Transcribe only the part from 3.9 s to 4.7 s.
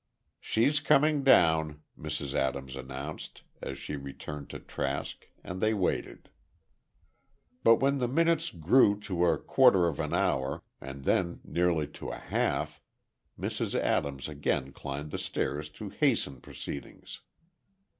returned to